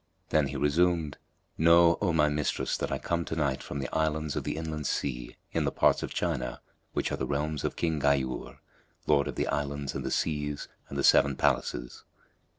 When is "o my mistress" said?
2.01-2.75